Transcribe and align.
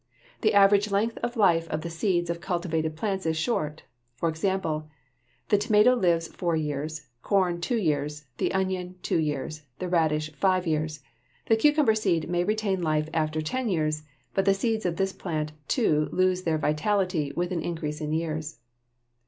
The 0.41 0.55
average 0.55 0.89
length 0.89 1.19
of 1.19 1.37
life 1.37 1.67
of 1.69 1.81
the 1.81 1.89
seeds 1.91 2.31
of 2.31 2.41
cultivated 2.41 2.95
plants 2.95 3.27
is 3.27 3.37
short: 3.37 3.83
for 4.15 4.29
example, 4.29 4.89
the 5.49 5.59
tomato 5.59 5.93
lives 5.93 6.27
four 6.27 6.55
years; 6.55 7.05
corn, 7.21 7.61
two 7.61 7.77
years; 7.77 8.25
the 8.39 8.51
onion, 8.51 8.95
two 9.03 9.19
years; 9.19 9.61
the 9.77 9.87
radish, 9.87 10.31
five 10.33 10.65
years. 10.65 11.01
The 11.49 11.55
cucumber 11.55 11.93
seed 11.93 12.31
may 12.31 12.43
retain 12.43 12.81
life 12.81 13.09
after 13.13 13.43
ten 13.43 13.69
years; 13.69 14.01
but 14.33 14.45
the 14.45 14.55
seeds 14.55 14.87
of 14.87 14.95
this 14.95 15.13
plant 15.13 15.51
too 15.67 16.09
lose 16.11 16.41
their 16.45 16.57
vitality 16.57 17.31
with 17.35 17.51
an 17.51 17.61
increase 17.61 18.01
in 18.01 18.11
years. 18.11 18.57